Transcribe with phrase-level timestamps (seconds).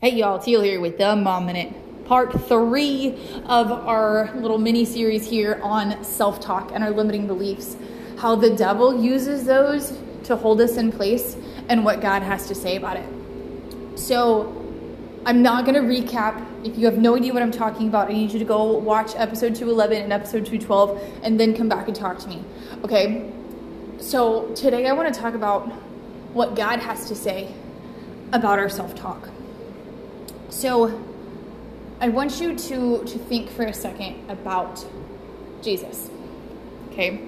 [0.00, 5.28] Hey y'all, Teal here with the Mom Minute, part three of our little mini series
[5.28, 7.76] here on self talk and our limiting beliefs.
[8.16, 11.36] How the devil uses those to hold us in place
[11.68, 13.98] and what God has to say about it.
[13.98, 14.54] So,
[15.26, 16.46] I'm not going to recap.
[16.64, 19.16] If you have no idea what I'm talking about, I need you to go watch
[19.16, 22.44] episode 211 and episode 212 and then come back and talk to me.
[22.84, 23.32] Okay?
[23.98, 25.66] So, today I want to talk about
[26.34, 27.52] what God has to say
[28.32, 29.28] about our self talk.
[30.50, 31.04] So
[32.00, 34.84] I want you to, to think for a second about
[35.62, 36.10] Jesus.
[36.90, 37.20] Okay?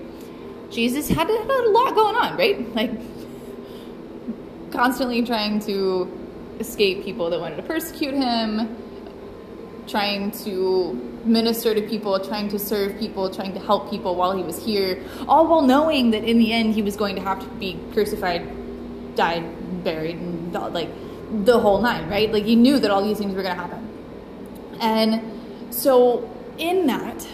[0.71, 2.75] Jesus had, a lot going on, right?
[2.75, 2.93] Like,
[4.71, 6.17] constantly trying to
[6.61, 8.77] escape people that wanted to persecute him,
[9.89, 10.95] trying to
[11.25, 15.03] minister to people, trying to serve people, trying to help people while he was here,
[15.27, 18.47] all while knowing that in the end he was going to have to be crucified,
[19.17, 19.45] died,
[19.83, 20.89] buried, and like
[21.31, 22.33] the whole nine, right?
[22.33, 23.87] Like he knew that all these things were going to happen.
[24.81, 26.29] And so,
[26.59, 27.27] in that,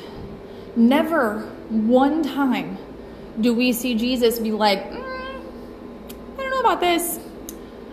[0.75, 2.79] never one time
[3.41, 5.43] do we see Jesus be like, mm,
[6.39, 7.19] I don't know about this.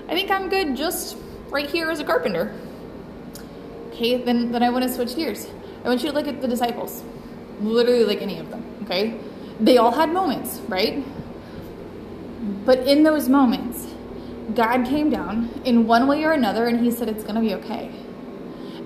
[0.07, 1.17] I think I'm good just
[1.49, 2.53] right here as a carpenter.
[3.89, 5.47] Okay, then, then I want to switch gears.
[5.83, 7.03] I want you to look at the disciples,
[7.61, 9.19] literally like any of them, okay?
[9.59, 11.03] They all had moments, right?
[12.65, 13.92] But in those moments,
[14.55, 17.53] God came down in one way or another and he said it's going to be
[17.55, 17.91] okay.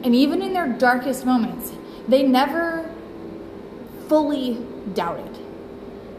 [0.04, 1.72] And even in their darkest moments,
[2.08, 2.90] they never
[4.08, 4.56] fully
[4.94, 5.38] doubted.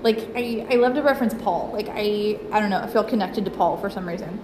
[0.02, 1.70] Like I, I love to reference Paul.
[1.72, 4.40] Like I, I don't know, I feel connected to Paul for some reason.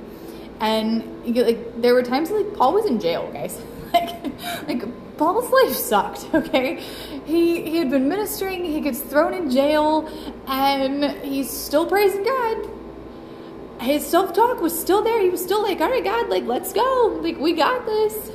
[0.60, 3.60] And like there were times like Paul was in jail, guys.
[3.92, 4.25] like,
[4.66, 6.27] like Paul's life sucked.
[6.34, 6.77] Okay,
[7.27, 10.08] he he had been ministering, he gets thrown in jail,
[10.47, 12.70] and he's still praising God
[13.84, 15.20] his self talk was still there.
[15.20, 17.18] He was still like, all right, God, like, let's go.
[17.22, 18.32] Like, we got this.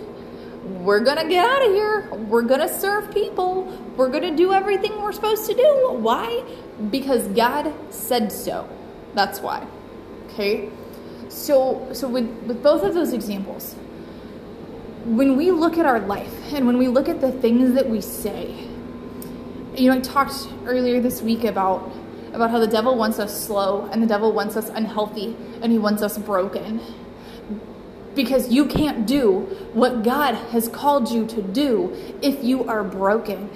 [0.64, 2.14] We're going to get out of here.
[2.14, 3.64] We're going to serve people.
[3.98, 5.94] We're going to do everything we're supposed to do.
[5.94, 6.44] Why?
[6.90, 8.70] Because God said so.
[9.16, 9.66] That's why.
[10.28, 10.70] Okay?
[11.30, 13.74] So, so with, with both of those examples,
[15.06, 18.02] when we look at our life and when we look at the things that we
[18.02, 18.52] say,
[19.76, 21.92] you know, I talked earlier this week about
[22.34, 25.78] about how the devil wants us slow and the devil wants us unhealthy and he
[25.78, 26.82] wants us broken.
[28.16, 29.42] Because you can't do
[29.74, 33.50] what God has called you to do if you are broken.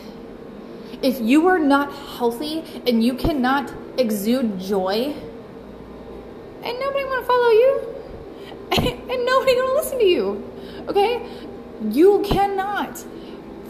[1.01, 5.13] If you are not healthy and you cannot exude joy,
[6.63, 7.94] and nobody want to follow you,
[9.12, 10.51] and nobody going to listen to you,
[10.88, 11.29] okay?
[11.89, 13.03] You cannot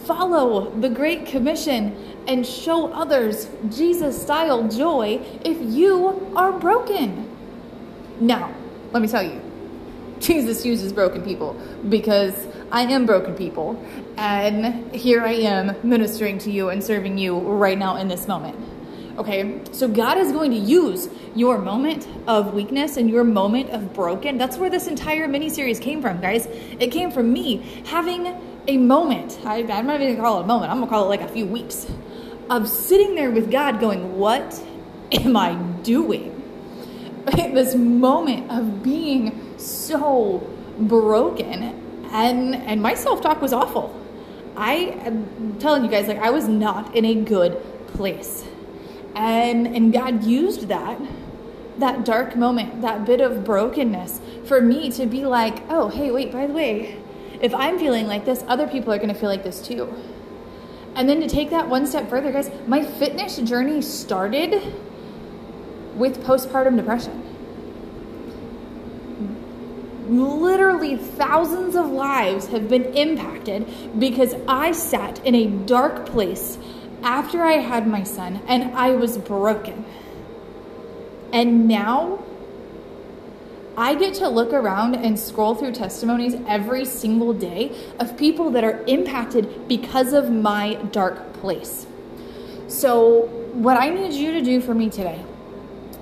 [0.06, 7.30] follow the Great Commission and show others Jesus style joy if you are broken.
[8.20, 8.54] Now,
[8.92, 9.42] let me tell you,
[10.20, 11.54] Jesus uses broken people
[11.90, 13.84] because I am broken people,
[14.18, 18.58] and here I am ministering to you and serving you right now in this moment.
[19.18, 23.94] Okay, so God is going to use your moment of weakness and your moment of
[23.94, 24.40] broken.
[24.40, 26.48] That's where this entire mini series came from, guys.
[26.80, 28.36] It came from me having
[28.68, 29.40] a moment.
[29.46, 31.28] I, I'm not even gonna call it a moment, I'm gonna call it like a
[31.28, 31.86] few weeks
[32.50, 34.62] of sitting there with God going, What
[35.12, 36.30] am I doing?
[37.36, 40.40] this moment of being so
[40.78, 41.64] broken
[42.12, 44.00] and and my self-talk was awful.
[44.56, 44.74] I
[45.06, 48.46] am telling you guys, like I was not in a good place.
[49.16, 51.00] And and God used that
[51.80, 56.32] that dark moment, that bit of brokenness for me to be like, oh, hey, wait,
[56.32, 57.02] by the way,
[57.42, 59.92] if I'm feeling like this, other people are going to feel like this too.
[60.96, 64.74] And then to take that one step further, guys, my fitness journey started
[65.96, 67.22] with postpartum depression.
[70.08, 76.58] Literally, thousands of lives have been impacted because I sat in a dark place
[77.02, 79.86] after I had my son and I was broken.
[81.32, 82.24] And now
[83.76, 88.64] I get to look around and scroll through testimonies every single day of people that
[88.64, 91.88] are impacted because of my dark place.
[92.68, 95.24] So, what I need you to do for me today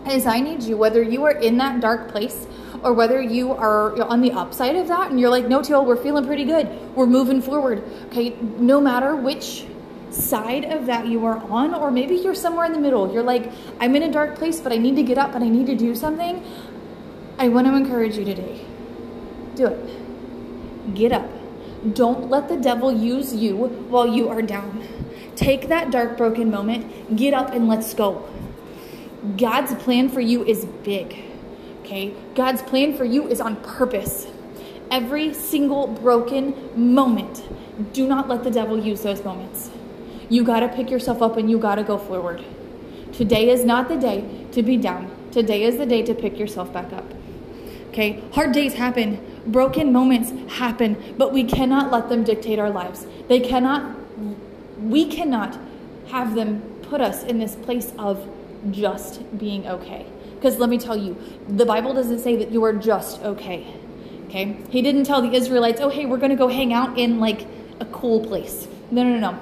[0.10, 2.48] is I need you, whether you are in that dark place
[2.84, 6.02] or whether you are on the upside of that and you're like, no, Teal, we're
[6.02, 6.68] feeling pretty good.
[6.96, 7.84] We're moving forward.
[8.08, 9.66] Okay, no matter which
[10.10, 13.14] side of that you are on, or maybe you're somewhere in the middle.
[13.14, 15.48] You're like, I'm in a dark place, but I need to get up and I
[15.48, 16.44] need to do something.
[17.42, 18.64] I want to encourage you today
[19.56, 20.94] do it.
[20.94, 21.28] Get up.
[21.96, 23.56] Don't let the devil use you
[23.90, 24.88] while you are down.
[25.36, 28.30] Take that dark, broken moment, get up, and let's go.
[29.38, 31.18] God's plan for you is big,
[31.80, 32.14] okay?
[32.36, 34.28] God's plan for you is on purpose.
[34.92, 37.44] every single broken moment,
[37.94, 39.72] do not let the devil use those moments.
[40.30, 42.44] You got to pick yourself up and you got to go forward.
[43.14, 45.10] Today is not the day to be down.
[45.32, 47.06] Today is the day to pick yourself back up.
[47.92, 48.24] Okay?
[48.32, 53.06] Hard days happen, broken moments happen, but we cannot let them dictate our lives.
[53.28, 53.96] They cannot,
[54.80, 55.60] we cannot
[56.08, 58.28] have them put us in this place of
[58.72, 60.06] just being okay.
[60.36, 61.18] Because let me tell you,
[61.50, 63.68] the Bible doesn't say that you are just okay.
[64.28, 64.58] Okay?
[64.70, 67.46] He didn't tell the Israelites, oh, hey, we're going to go hang out in like
[67.82, 68.68] a cool place.
[68.90, 69.40] No, no, no, no.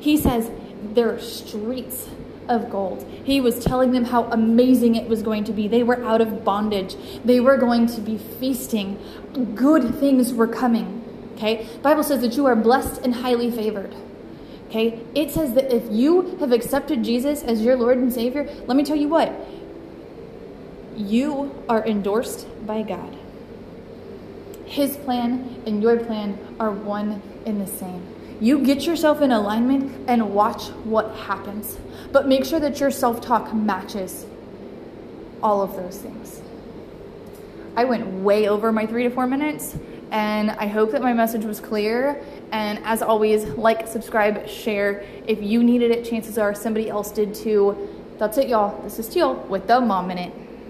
[0.00, 0.50] He says
[0.82, 2.08] there are streets
[2.48, 3.06] of gold.
[3.24, 5.68] He was telling them how amazing it was going to be.
[5.68, 6.96] They were out of bondage.
[7.24, 8.98] They were going to be feasting.
[9.54, 11.02] Good things were coming.
[11.34, 11.66] Okay?
[11.82, 13.94] Bible says that you are blessed and highly favored.
[14.68, 15.00] Okay?
[15.14, 18.84] It says that if you have accepted Jesus as your Lord and Savior, let me
[18.84, 19.32] tell you what.
[20.96, 23.16] You are endorsed by God.
[24.66, 28.06] His plan and your plan are one and the same.
[28.40, 31.76] You get yourself in alignment and watch what happens.
[32.12, 34.26] But make sure that your self talk matches
[35.42, 36.40] all of those things.
[37.76, 39.76] I went way over my three to four minutes,
[40.10, 42.24] and I hope that my message was clear.
[42.52, 45.04] And as always, like, subscribe, share.
[45.26, 47.88] If you needed it, chances are somebody else did too.
[48.18, 48.80] That's it, y'all.
[48.82, 50.32] This is Teal with the Mom Minute.